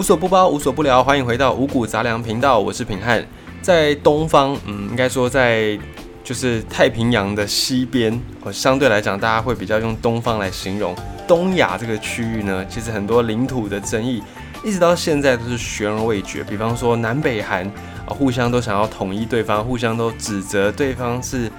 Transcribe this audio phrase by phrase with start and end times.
[0.00, 3.22] 无所不包，无所不聊，欢迎回到五谷杂粮频道，我是品汉。
[3.60, 5.78] 在东方，嗯，应该说在
[6.24, 10.96] 就是太平洋的西边，哦，相对来讲，大家会比较用东方来形容
[11.28, 12.64] 东亚这个区域呢。
[12.66, 14.22] 其实很多领土的争议，
[14.64, 16.42] 一直到现在都是悬而未决。
[16.44, 17.66] 比方说南北韩
[18.06, 21.52] 啊，互相都想要统一对方，互相都指责对方是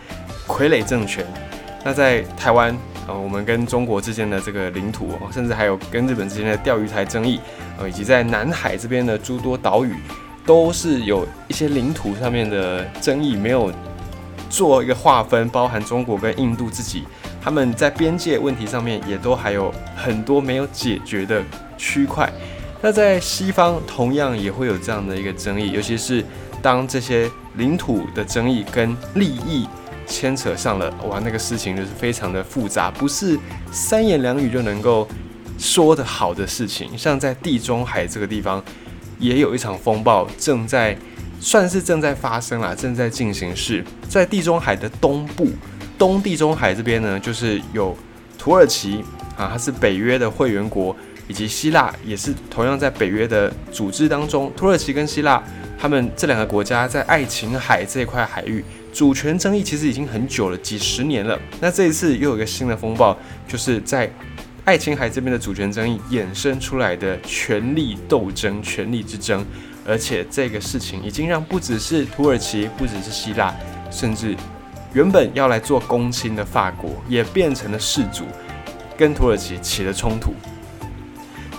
[0.48, 1.23] 傀儡政权。
[1.84, 2.76] 那在台湾。
[3.14, 7.39] 我们跟中国之间的这个领土，甚至还有跟日本之间的钓鱼台争议，
[7.77, 9.95] 呃，以及在南海这边的诸多岛屿，
[10.45, 13.72] 都是有一些领土上面的争议，没有
[14.50, 17.03] 做一个划分，包含中国跟印度自己，
[17.41, 21.44] 他们在边界问题上面也都还有很多没有解决的
[21.78, 22.31] 区块。
[22.81, 26.25] 那在西方同样也会有这样的一个争议，尤其是
[26.62, 29.67] 当这些领土的争议跟利益。
[30.12, 33.40] 牵扯上了哇，那个事情就是非常的复杂，不是
[33.72, 35.08] 三言两语就能够
[35.58, 36.98] 说的好的事情。
[36.98, 38.62] 像在地中海这个地方，
[39.18, 40.96] 也有一场风暴正在，
[41.40, 43.84] 算是正在发生啦，正在进行式。
[44.09, 45.48] 在地中海的东部，
[45.98, 47.98] 东地中海这边呢，就是有
[48.38, 49.03] 土耳其
[49.38, 50.96] 啊，它是北约的会员国，
[51.28, 54.52] 以及希腊也是同样在北约的组织当中。
[54.58, 55.42] 土耳其跟希腊，
[55.80, 58.64] 他们这两个国家在爱琴海这块海域。
[58.94, 61.39] 主权争议其实已经很久了，几十年了。
[61.59, 64.11] 那这一次又有一个新的风暴，就是在
[64.66, 69.45] 爱琴海这边的主权争议衍生出来的权力斗争、权力之争。
[69.84, 73.52] 而且这个事情已经让不只是土耳其，不只是希腊，
[73.89, 74.36] 甚至
[74.94, 78.25] 原本要来做公亲的法国，也变成了世主，
[78.95, 80.34] 跟土耳其起了冲突。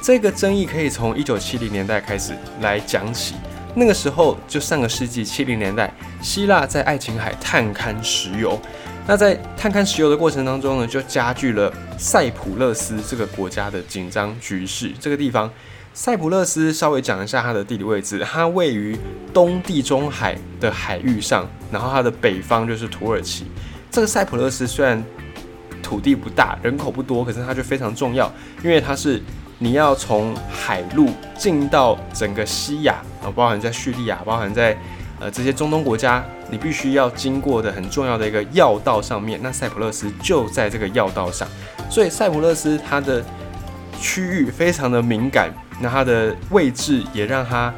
[0.00, 3.34] 这个争议可以从一九七零年代开始来讲起。
[3.75, 8.61] 那个时候就上个世纪七零年代，希腊在爱琴海探勘石油。
[9.06, 14.93] 那在探勘石油的过程当中呢，就加剧了塞浦路斯这个国家的紧张局势。
[15.00, 15.50] 这个地方，
[15.95, 18.97] 塞浦路斯稍微讲一下它的地理位置，它位于
[19.33, 23.47] 东地中海的海域上，然后它的北方就是土耳其。
[23.91, 25.03] 这个塞浦路斯虽然
[25.82, 28.31] 土地不大，人口不多，可是它就非常重要，
[28.62, 29.21] 因为它是。
[29.62, 31.09] 你要从海路
[31.39, 34.77] 进到整个西亚啊，包含在叙利亚，包含在
[35.21, 39.39] 呃这些中东国家，你必须要经过的很重要的一个要道上面。
[39.41, 41.47] 那塞浦路斯就在这个要道上，
[41.89, 43.23] 所以塞浦路斯它的
[44.00, 45.49] 区域非常的敏感，
[45.81, 47.73] 那它的位置也让它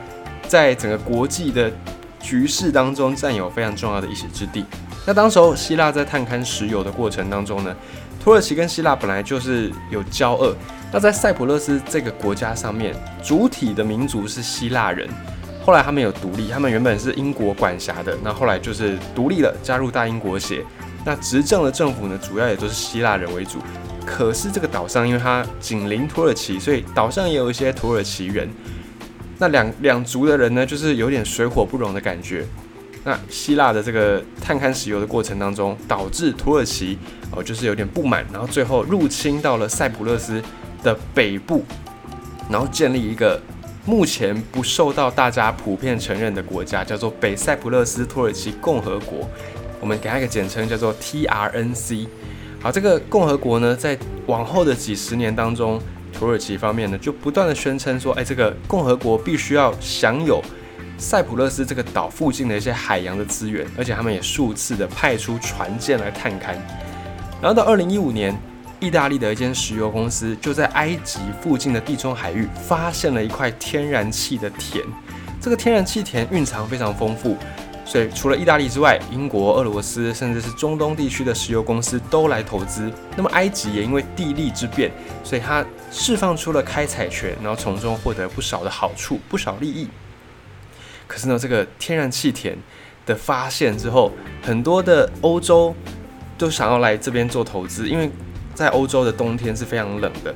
[0.48, 1.70] 在整个国际的
[2.18, 4.64] 局势当中占有非常重要的一席之地。
[5.04, 7.76] 那当时候希腊在探勘石油的过程当中呢，
[8.24, 10.56] 土耳其跟希腊本来就是有交恶。
[10.94, 15.08] 那在塞浦路斯这个国家上面，主体的民族是希腊人，
[15.60, 20.64] 后来他们有独立，他们原本是英国管辖的，那后来就是独立了，加入大英国协。
[21.04, 23.58] 那执政的政府呢，主要也都是希腊人为主。
[24.06, 28.48] 可是这个岛上，因为它紧邻土耳其，所以岛上也有一些土耳其人。
[29.38, 32.46] 那两两族的人呢，就是有点水火不容的感觉。
[33.02, 36.96] 那希腊的这个探勘石油的过程当中，导致土耳其
[37.32, 40.40] 哦，就是有点不满，然后最后入侵到了塞浦路斯。
[40.84, 41.64] 的北部，
[42.48, 43.40] 然后建立一个
[43.84, 49.28] 目前不受到大家普遍承认的国家，叫做北塞浦路斯土耳其共和国。
[49.80, 52.06] 我们给它一个简称，叫做 TRNC。
[52.60, 55.80] 好，这个共和国呢，在往后的几十年当中，
[56.12, 60.42] 土耳其方面呢，就不断的宣称说，哎，这个共和国必须要享有
[60.96, 66.54] 塞浦路斯这个岛附近的一些海洋的资源，而且他们也数次的派出船舰来探勘。
[67.42, 68.34] 然后到二零一五年。
[68.84, 74.84] 意大利的一间石油公司就在埃及附近的地中海域发现了一块天然气的田，
[75.40, 77.38] 这个天然气田蕴藏非常丰富，
[77.86, 82.92] 所以除了意大利之外，英国、俄罗斯甚至是中东地区的石油公司都来投资。
[83.16, 89.88] 那么埃及也因为地利之便，所以它释放出了开采权，然后从中获得不少的好处、不少利益。
[91.06, 92.54] 可是呢，这个天然气田
[93.06, 94.12] 的发现之后，
[94.42, 95.74] 很多的欧洲
[96.36, 98.10] 都想要来这边做投资，因为。
[98.54, 100.34] 在欧洲的冬天是非常冷的，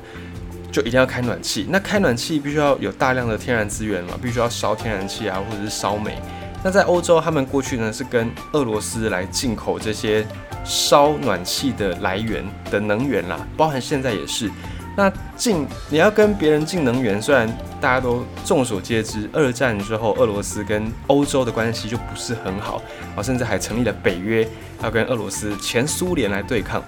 [0.71, 1.65] 就一定要开暖气。
[1.69, 6.17] 那开暖气必须要有大量的天然资源嘛，必须要烧天然气啊，或者是烧煤。
[6.61, 10.27] 那在欧洲，他们过去呢是跟俄罗斯来进口这些
[10.65, 14.51] 烧暖气的来源的能源啦，包含现在也是。
[14.97, 17.47] 那进你要跟别人进能源，虽然
[17.79, 22.81] 大家都众所皆知，二战之后俄罗斯跟欧洲的关系就不是很好，
[23.15, 24.45] 啊，甚至还成立了北约，
[24.83, 26.83] 要跟俄罗斯前苏联来对抗。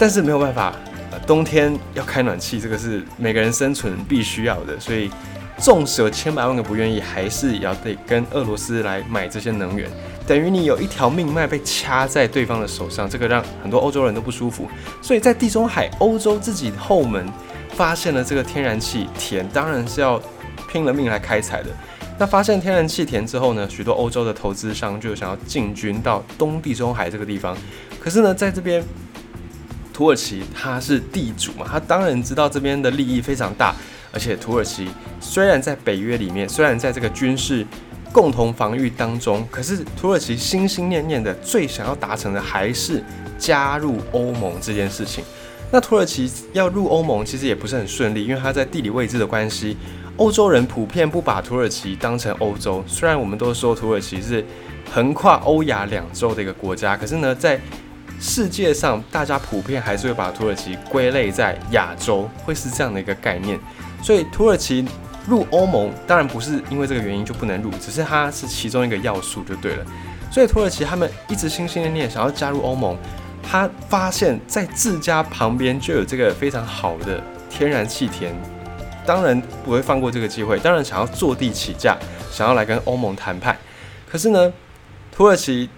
[0.00, 0.74] 但是没有办法，
[1.12, 5.10] 呃，冬天要开暖气，这个是每个人生存必须要的，所以
[5.58, 9.86] 纵使有千百万个不愿意，还是要得跟俄罗斯来买这些能源，
[10.26, 14.66] 等于你有一条命脉被掐在对方的手上，这个让很多欧洲人都不舒服。
[15.02, 17.30] 所以在地中海，欧洲自己后门
[17.74, 20.18] 发现了这个天然气田，当然是要
[20.66, 21.68] 拼了命来开采的。
[22.18, 27.54] 那发现天然气田之后呢，许多欧洲的投资商就想要进军到东地中海这个地方。
[27.98, 28.82] 可是呢，在这边
[30.00, 33.74] 土耳其它是地主嘛，他当然知道这边的利益非常大。
[34.10, 34.88] 而且土耳其
[35.20, 37.66] 虽然在北约里面，虽然在这个军事
[38.10, 43.04] 共同防御当中，可是土耳其心心念念的最想要达成的还是
[43.38, 45.22] 加入欧盟这件事情。
[45.70, 49.76] 那土耳其要入欧盟其实也不是很顺利，因为它在地理位置的关系，
[50.16, 52.82] 欧洲人普遍不把土耳其当成欧洲。
[52.86, 54.42] 虽然我们都说土耳其是
[54.90, 57.60] 横跨欧亚两洲的一个国家，可是呢，在
[58.20, 63.58] 世界上大家普遍还是会把土耳其归类在亚洲，会是这样的一个概念。
[64.02, 64.86] 所以土耳其
[65.26, 69.84] 入欧盟当然不是因为这个原因就不能入，只是它是其中一个要素就对了。
[70.30, 72.96] 所以土耳其他们一直心心念念想要加入欧盟，
[73.42, 78.34] 他发现，在自家旁边就有这个非常好的天然气田，
[79.04, 81.96] 当然不会放过这个机会，当然想要坐地起价，
[82.30, 83.56] 想要来跟欧盟谈判。
[84.08, 84.52] 可是呢，
[85.10, 85.68] 土耳其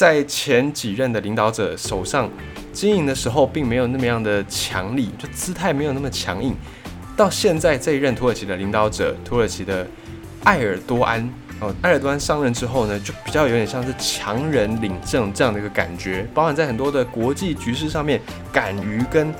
[0.00, 2.26] 在前几任的领导者手上
[2.72, 6.56] 经营的时候，并没有那么样的强力，就姿态没有那么强硬。
[7.14, 9.86] 到现在这一任土耳其的领导者，土耳其的
[10.44, 11.30] 埃尔多安
[11.60, 18.18] 哦，埃尔多安上任之后呢，就比较有点像是强人领政这样的一个感觉，包含在很多的国际局势上面，
[18.50, 19.30] 敢于跟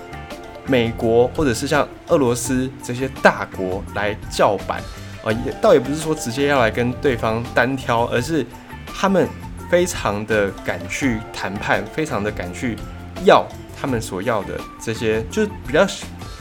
[0.66, 4.82] 美国或者是像俄罗斯这些大国来叫板
[5.24, 8.44] 啊，也倒也不是说直接要来跟对方单挑，而是
[8.86, 9.26] 他们
[9.70, 12.76] 非常的敢去谈判，非常的敢去
[13.24, 13.46] 要
[13.80, 15.86] 他们所要的这些，就是比较。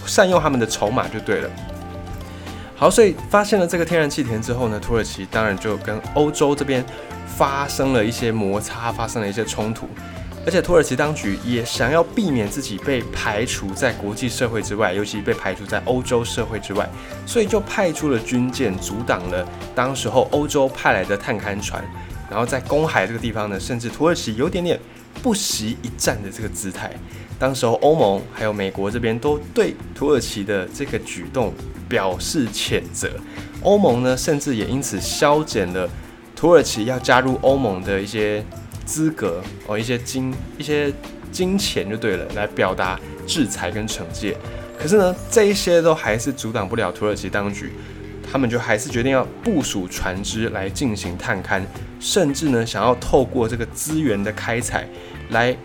[0.05, 1.49] 善用他们的筹码就对了。
[2.75, 6.83] 好，所以发现了这个天然气田之后呢，土耳其当然就跟欧洲这边
[7.27, 9.87] 发生了一些摩擦，发生了一些冲突。
[10.45, 16.89] 而且土耳其当局也想要避免自己被排除在国际社会之外，尤其被排除在欧洲社会之外，
[17.27, 21.83] 所以就派出了军舰阻挡了当时候欧洲派来的探勘船。
[22.29, 24.79] 然后在公海这个地方呢，甚至土耳其有点点
[25.23, 26.91] 不惜一战的这个姿态。
[27.39, 31.53] 当时候，欧盟还有美国这边都对土耳其的这个举动
[31.87, 33.09] 表示谴责。
[33.63, 35.89] 欧盟呢，甚至也因此削减了
[36.35, 38.43] 土耳其要加入欧盟的一些
[38.85, 40.93] 资格哦，一些金一些
[41.31, 44.35] 金钱就对了，来表达制裁跟惩戒。
[44.77, 47.73] 可是呢，这一些都还是阻挡不了土耳其当局，
[48.31, 51.61] 他们就还是决定要部署船只来进行探勘，
[51.99, 54.87] 甚至呢，想要透过这个资源的开采
[55.29, 55.55] 来。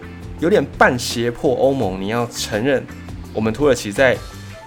[0.40, 2.84] 有点半胁迫欧盟，你要承认
[3.32, 4.16] 我们土耳其在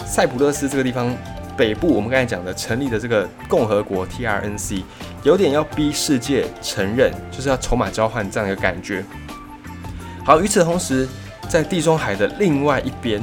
[0.06, 1.14] 塞浦路斯这个地方
[1.58, 4.82] 北部，我们刚才讲的成立的这个共和国 TRNC，
[5.24, 9.04] 有点要逼世界承认，就是要筹码交换这样一个感觉。
[10.24, 11.06] 好，与此同时，
[11.50, 13.22] 在地中海的另外一边，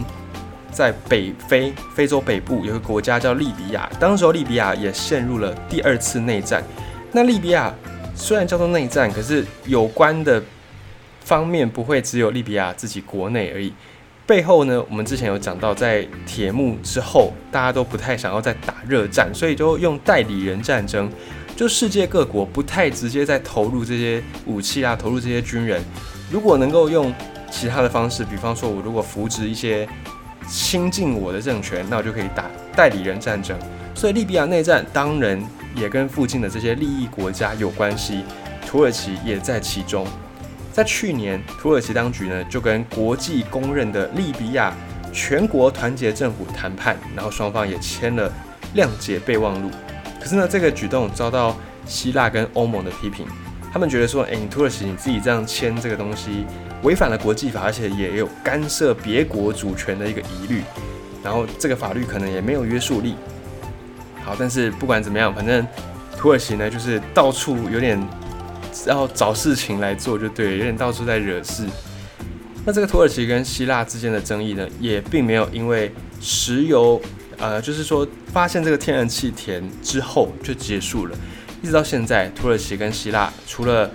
[0.74, 6.62] 在北非非洲北部有个国家叫利比亚，当时候利比亚也陷入了第二次内战。
[7.12, 7.72] 那利比亚
[8.14, 10.42] 虽然叫做内战，可是有关的。
[11.24, 13.72] 方面不会只有利比亚自己国内而已，
[14.26, 21.10] 背后呢，我们之前有讲到，在铁幕之后，大家都不太想要再打热战，所以就用代理人战争，
[21.56, 25.82] 就世界各国不太直接在投入这些武器啊，投入这些军人，
[26.30, 27.10] 如果能够用
[27.50, 29.88] 其他的方式，比方说我如果扶植一些
[30.48, 32.44] 亲近我的政权，那我就可以打
[32.74, 33.56] 代理人战争。
[33.94, 35.40] 所以利比亚内战当然
[35.74, 38.24] 也跟附近的这些利益国家有关系，
[38.66, 40.06] 土耳其也在其中。
[40.72, 44.74] 在去年，土耳其当局呢就跟国际公认的利比亚
[45.12, 48.32] 全国团结政府谈判，然后双方也签了
[48.74, 49.70] 谅解备忘录。
[50.20, 53.24] 可是呢，这个举动遭到希腊跟欧盟的批评，
[53.74, 56.46] 他们觉得说，哎，你土耳其你自己这样签这个东西，
[56.84, 60.62] 违反了国际法，而且也有干涉别国主权的一个疑虑，
[61.24, 63.16] 然后这个法律可能也没有约束力。
[64.22, 65.66] 好，但是不管怎么样，反正
[66.16, 68.00] 土耳其呢就是到处有点。
[68.84, 71.64] 然后找事情来做就对，有点到处在惹事。
[72.66, 77.00] 那这个土耳其跟希腊之间的争议呢，也并没有因为石油，
[77.38, 81.16] 呃，就是说发现这个天然气田之后就结束了。
[81.64, 83.90] 一直到现在，土耳其跟希腊除了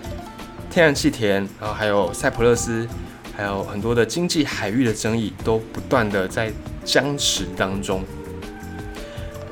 [0.72, 2.88] 天然气田，然后还有塞浦路斯，
[3.38, 6.52] 还有很多的经济海域的争议，都不断的在
[6.84, 8.04] 僵持当中。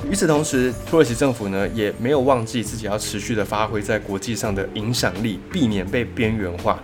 [0.10, 6.80] 与此同时，土耳其政府呢也没有忘记自己要持续的发挥在国际上的影响力，避免被边缘化。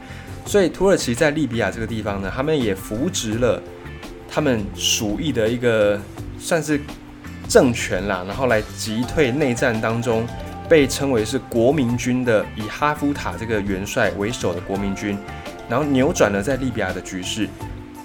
[0.46, 3.60] 所以，土耳其在利比亚这个地方呢，他们也扶植了
[4.30, 6.00] 他们属意的一个
[6.38, 6.80] 算是
[7.50, 10.28] 政权啦，然后来击退内战当中
[10.70, 15.18] 被称为是国民军的以哈夫塔这个元帅为首的国民军，
[15.70, 17.48] 然后扭转了在利比亚的局势。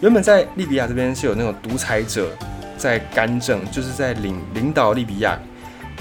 [0.01, 2.31] 原本在利比亚这边是有那种独裁者。
[2.79, 5.37] 在干政，就是在领领导利比亚，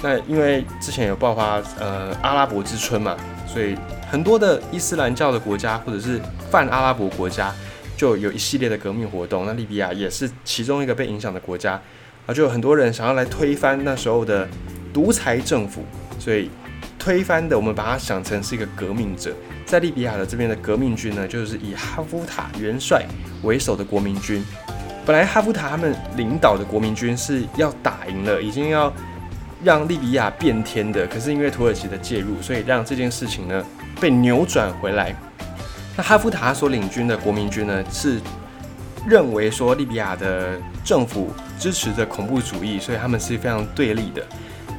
[0.03, 3.75] 那因为之前有爆发呃阿拉伯之春嘛，所以
[4.11, 6.21] 很多的伊斯兰教的国家或者是
[6.51, 7.51] 泛阿拉伯国家
[7.97, 9.47] 就有一系列的革命活动。
[9.47, 11.81] 那利比亚也是其中一个被影响的国家
[12.27, 14.47] 啊，就有很多人想要来推翻那时候的
[14.93, 15.83] 独裁政府，
[16.27, 16.49] 所以
[16.99, 19.33] 推翻的我们把它想成是一个革命者。
[19.65, 23.05] 在利比亚的这边的革命军呢，就是以哈夫塔元帅
[23.43, 24.43] 为首的国民军。
[25.05, 28.93] 本来哈夫塔他们领导的国民军是要打赢了，已经要。
[29.63, 33.65] 让利比亚变天的，可是因为土耳其的介入，所以让这件事情呢
[33.99, 35.15] 被扭转回来。
[35.95, 38.21] 那哈夫塔所领军的国民军呢，是
[39.07, 44.23] 认为说利比亚的政府支持着恐怖主义，所以他们是非常对立的。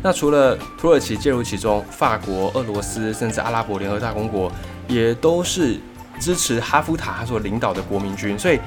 [0.08, 4.50] 那除了土耳其介入其中，法国、俄罗斯甚至阿拉伯联合大公国
[4.88, 5.78] 也都是
[6.18, 8.38] 支持哈夫塔他所领导的国民军。
[8.38, 8.58] 所以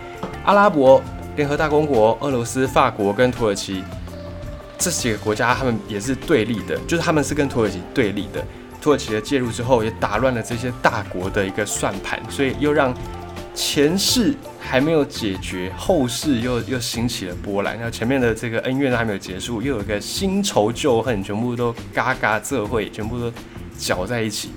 [0.45, 1.01] 阿拉伯
[1.35, 3.83] 联合大公国、俄罗斯、法国跟土耳其。
[4.77, 8.45] 这几个国家他们也是对立的，就是他们是跟土耳其对立的。
[8.79, 12.93] 土耳其的介入之后，也打乱了这些大国的一个算盘，所以又让
[13.53, 17.77] 前世还没有解决，后世又又兴起了波澜。
[17.79, 23.31] 那前面的这个恩怨都还没有结束，又有一个新仇旧恨，全部都嘎嘎这会，全部都
[23.77, 24.51] 搅在一起。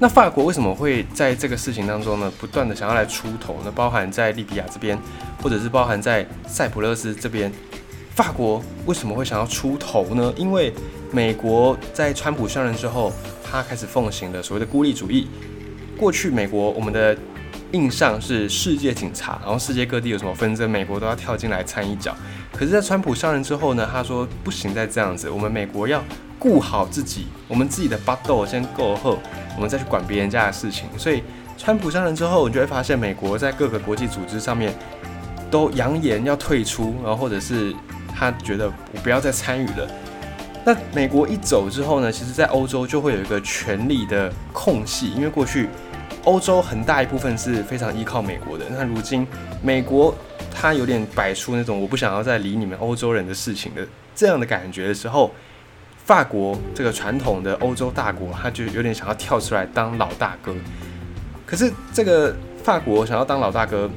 [0.00, 3.72] 那法国为什么会在这个事情当中呢，不断的想要来出头呢？
[3.74, 4.98] 包含在利比亚这边，
[5.42, 7.52] 或者是包含在塞浦路斯这边。
[8.14, 10.32] 法国为什么会想要出头呢？
[10.36, 10.72] 因为
[11.12, 13.12] 美国在川普上任之后，
[13.44, 15.28] 他开始奉行了所谓的孤立主义。
[15.96, 17.16] 过去美国我们的
[17.72, 22.14] 印象是世界警察，然后世界各地有什么纷争，美国都要跳进来掺一脚。
[22.52, 26.02] 可是，在川普上任之后呢，他说不行，再这样子，我们美国要
[26.38, 29.18] 顾好自己，我们自己的巴豆先够后，
[29.56, 30.88] 我们再去管别人家的事情。
[30.96, 31.22] 所以，
[31.56, 34.74] 川普上任之后，你就会发现美国在各个国际组织上面
[35.50, 37.74] 都扬言要退出，然后或者是。
[38.20, 39.88] 他觉得我不要再参与了。
[40.64, 42.10] 那美国一走之后呢？
[42.10, 45.68] 其实，在欧洲就会有一个权力的空隙，因为过去
[46.24, 48.64] 欧洲很大一部分是非常依靠美国的。
[48.70, 49.26] 那如今
[49.62, 50.14] 美国
[50.50, 55.30] 他有点摆出那种我不想要再理你们欧洲人的事情的这样的感觉的时候，
[56.04, 60.54] 法国这个传统的欧洲大国，他就有点想要跳出来当老大哥。
[61.46, 63.88] 可是这个法国想要当老大哥，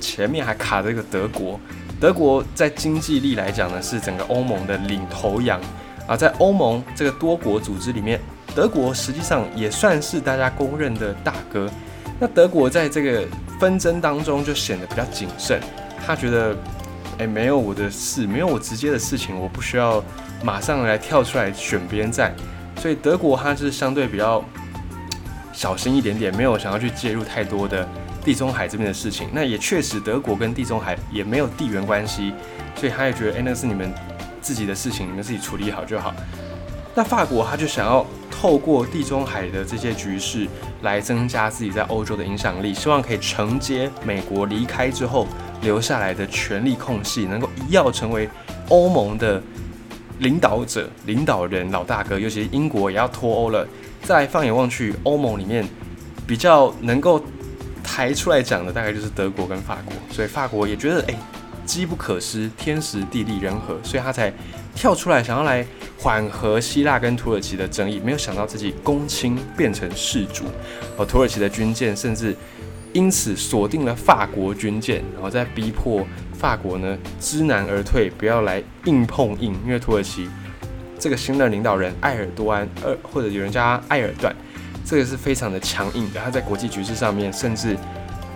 [0.00, 1.58] 前面还卡着一个德国。
[2.00, 5.60] 德国在经济力来讲呢，是整个欧盟的领头羊
[6.06, 8.18] 啊，在欧盟这个多国组织里面，
[8.54, 11.70] 德国实际上也算是大家公认的大哥。
[12.18, 13.26] 那德国在这个
[13.58, 15.60] 纷争当中就显得比较谨慎，
[16.06, 16.56] 他觉得，
[17.18, 20.02] 哎，没有我的事，没有我直接的事情，我不需要
[20.42, 22.34] 马上来跳出来选边站，
[22.76, 24.44] 所以德国它是相对比较
[25.52, 27.88] 小心一点点，没有想要去介入太多的。
[28.22, 32.34] 地中海这边的事情，那也确实，德国跟地中海也没有地缘关系，
[32.76, 33.90] 所以他也觉得，哎，那是你们
[34.42, 36.14] 自己的事情，你们自己处理好就好。
[37.00, 40.46] 那法国他就想要透过地中海的这些局势
[40.82, 45.26] 来增加自己在欧洲的影响力，希望可以承接美国离开之后
[45.62, 48.28] 留下来的权力空隙，能够一要成为
[48.68, 49.42] 欧盟的
[50.18, 52.18] 领导者、领导人、老大哥。
[52.18, 53.66] 尤其是英国也要脱欧了，
[54.02, 55.66] 再放眼望去，欧盟里面
[56.26, 57.24] 比较能够。
[57.82, 61.14] 抬出来讲的大概就是德国跟法国，所以法国也觉得哎，
[61.70, 64.32] 机不可失，天时地利人和，所以他才
[64.74, 65.64] 跳出来想要来
[65.96, 68.00] 缓和希腊跟土耳其的争议。
[68.00, 70.46] 没有想到自己公卿变成世主，
[70.96, 72.36] 哦，土耳其的军舰甚至
[72.92, 79.54] 因此锁定了法国军舰，然后再逼迫法国呢知难而退，不要来硬碰硬。
[79.64, 80.28] 因为土耳其
[80.98, 84.34] 这个新的领导人埃尔多安，呃，或者有人叫他埃尔段。
[84.84, 87.76] 这个是非常的强硬的，他在国际局势上面甚至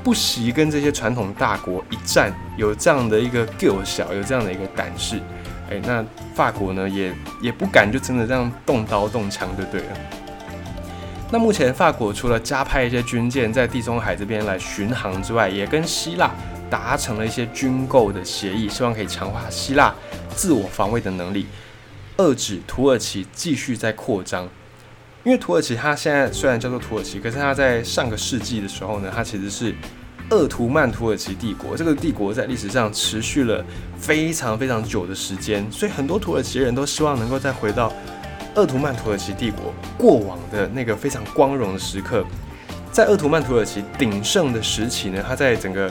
[0.04, 5.18] 不惜跟这些传统大国一战，有这样的一个够小，有这样的一个胆识。
[5.70, 9.96] 哎，那法国呢也也不敢就真的这样动刀动枪就对了。
[11.32, 16.30] 那目前法国除了加派一些军舰在地中海这边来巡航之外，也跟希腊
[16.68, 19.92] 达成了一些军购的协议，希望可以强化希腊
[20.36, 21.46] 自我防卫的能力，
[22.18, 24.46] 遏制土耳其继续在扩张。
[25.24, 29.74] 因为土耳其它现在虽然叫做土耳其，可是它在上个世纪的时候呢，它其实是
[30.28, 31.74] 鄂图曼土耳其帝国。
[31.74, 33.64] 这个帝国在历史上持续了
[33.96, 37.90] 非常非常久的时间，所以很多土耳其人都希望能够再回到
[38.54, 42.22] 鄂图曼土耳其帝国过往的那个非常光荣的时刻。
[42.92, 45.90] 在鄂图曼土耳其鼎盛的时期呢，它在整个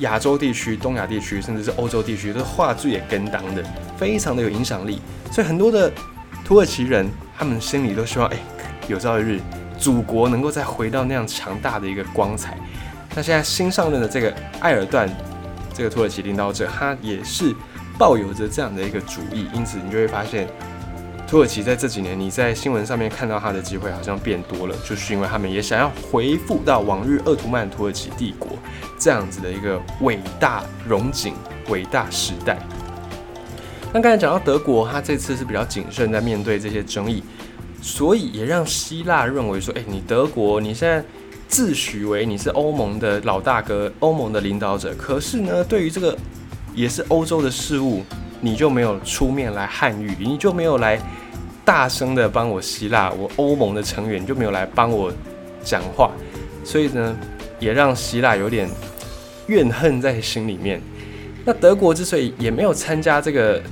[0.00, 3.64] 亚洲地区、东亚地区，甚至是欧洲地区，都是画最也跟当的，
[3.96, 5.00] 非常的有影响力。
[5.30, 5.90] 所以很多的
[6.44, 7.08] 土耳其人。
[7.42, 8.36] 他们心里都希望，哎，
[8.86, 9.40] 有朝一日
[9.76, 12.56] 祖国能够再回到那样强大的一个光彩。
[13.16, 15.10] 那现在新上任的这个埃尔段，
[15.74, 17.52] 这个土耳其领导者，他也是
[17.98, 19.48] 抱有着这样的一个主意。
[19.52, 20.46] 因此，你就会发现，
[21.26, 28.50] 土耳其在这几年，你在新闻上面看到他的机会好像变多了，就是因为他们也想要回复到往日鄂图曼土耳其帝国
[28.96, 31.34] 这样子的一个伟大荣景、
[31.70, 32.56] 伟大时代。
[33.94, 37.22] 那刚才讲到德国，他这次是比较谨慎在面对这些争议，
[37.82, 41.04] 所以也让希腊认为说，哎，你德国你现在
[41.46, 46.16] 自诩为你是欧盟的老大哥、欧盟的领导者，可是呢，对于这个
[46.74, 48.02] 也是欧洲的事物，
[48.40, 50.98] 你就没有出面来捍御，你就没有来
[51.62, 55.12] 大声的帮我希腊，我欧盟的成员就没有来帮我
[55.62, 56.10] 讲话，
[56.64, 57.14] 所以呢，
[57.60, 58.66] 也让希腊有点
[59.48, 60.80] 怨恨在心里面。
[61.44, 63.62] 那德国之所以也没有参加这个。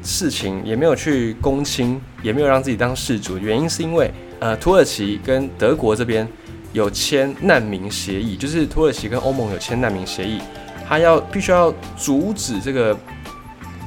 [0.00, 6.26] 事情也没有去公亲，也没有让自己当事主，原因是因为呃，土耳其跟德国这边
[6.72, 10.40] 有签难民协议，就是土耳其跟欧盟有签难民协议，
[10.88, 12.96] 他要必须要阻止这个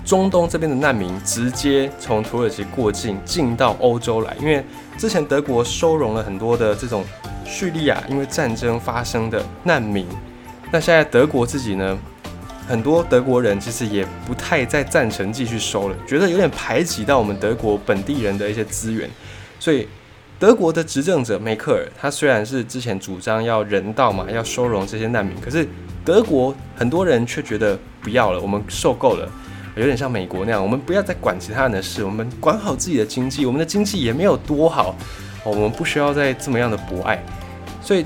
[0.06, 4.64] 中东这边的难民直接从土耳其过境进到欧洲来，因为
[4.98, 7.06] 之前德国收容了很多的这种
[7.46, 10.06] 叙利亚因为战争发生的难民，
[10.72, 11.98] 那现在德国自己呢？
[12.72, 19.10] 很多德国人其实也不太再赞成继续收了，觉得有点排挤到我们德国本地人的一些资源，
[19.60, 19.86] 所以
[20.40, 25.68] 德国的执政者梅克尔，他虽然是之前主张要人道嘛，要收容这些难民，可是
[26.06, 29.30] 德国很多人却觉得不要了，我们受够了，
[29.76, 34.96] 有点像美国那样，我们不要再管其他人的事，我们管好自己的经济，我们的经济也没有多好，
[35.44, 37.22] 我们不需要再这么样的博爱，
[37.82, 38.06] 所以。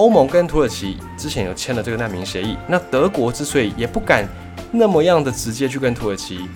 [0.00, 4.26] 欧盟跟土耳其之前有签了这个难民协议，那德国之所以也不敢
[4.72, 6.48] 那么样的直接去跟土耳其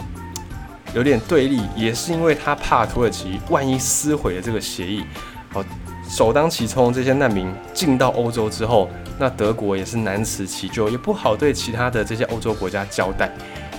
[0.95, 5.05] 有点对立，也是因为他怕土耳其万一撕毁了这个协议，
[5.53, 5.63] 哦，
[6.09, 13.31] 首当其冲这些难民进到欧洲之后，那德国也是难辞其咎，也不好对其他的这些欧洲国家交代，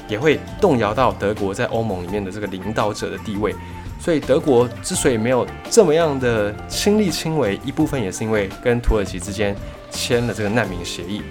[0.07, 3.55] 也会动摇到德国在欧盟里面的这个领导者的地位。
[3.99, 9.55] 所以德国之所以没有这么样的亲力亲为，一部分也是因为跟土耳其之间
[9.89, 11.21] 签了这个难民协议。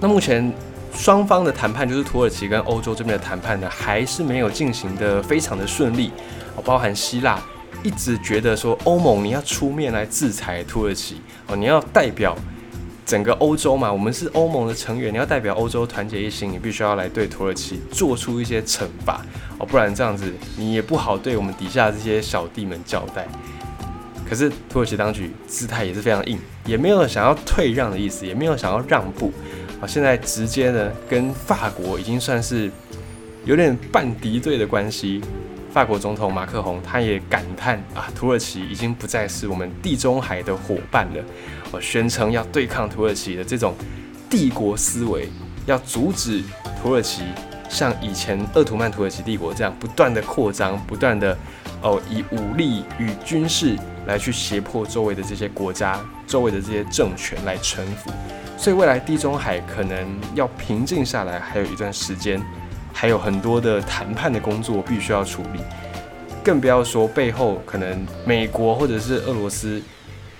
[0.00, 0.52] 那目前
[0.94, 6.10] 双方的谈判，就是土耳其跟欧洲这边的谈判呢，还是没有进行的非常的顺利。
[6.64, 7.40] 包含希腊
[7.82, 12.36] 一直觉得说欧盟你要出面来制裁土耳其，哦，你要代表。
[13.08, 19.24] 整个欧洲嘛，我们是欧盟的成员，你要代表欧洲团结一心，你必须要来对土耳其做出一些惩罚
[19.58, 23.26] 哦，不然这样子你也不好对我们底下这些小弟们交代。
[24.28, 29.32] 可是土耳其当局姿态也是非常硬，也没有想要退让的意思，也没有想要让步
[29.80, 29.86] 啊。
[29.86, 32.70] 现在直接呢跟法国已经算是
[33.46, 35.22] 有点半敌对的关系。
[35.70, 41.22] 法国总统马克宏他也感叹啊，土耳其已经不再是我们地中海的伙伴了。
[41.70, 43.74] 我宣称要对抗土耳其的这种
[44.30, 45.28] 帝国思维，
[45.66, 46.42] 要阻止
[46.82, 47.22] 土耳其
[47.68, 51.36] 像以前鄂图曼土耳其帝国这样不断的扩张，不断的
[51.82, 53.76] 哦以武力与军事
[54.06, 58.10] 来去胁迫周围的这些国家、周围的这些政权来臣服。
[58.56, 62.42] 所以未来地中海可能要平静下来，还有一段时间。
[62.92, 65.60] 还有很多的谈判的工作必须要处理，
[66.42, 69.80] 更不要说背后可能美国或者是俄罗斯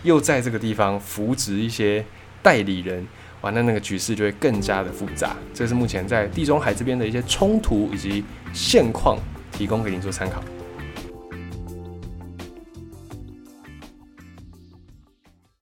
[0.02, 2.04] 又在这个地方扶植一些
[2.42, 3.06] 代理人，
[3.40, 5.36] 完了那个局势就会更加的复杂。
[5.54, 9.18] 这是目前在地中海这边的一些冲突以及现况，
[9.52, 10.42] 提供给您做参考。